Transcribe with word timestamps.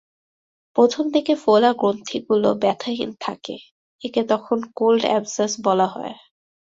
প্রথম 0.75 1.05
দিকে 1.09 1.33
ফোলা 1.35 1.71
গ্রন্থিগুলো 1.73 2.49
ব্যথাহীন 2.61 3.11
থাকে—একে 3.21 4.21
তখন 4.23 4.57
কোল্ড 4.75 5.01
অ্যাবসেস 5.05 5.51
বলা 5.63 5.87
হয়। 5.87 6.15